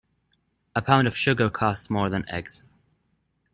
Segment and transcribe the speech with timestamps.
[0.73, 2.63] A pound of sugar costs more than eggs.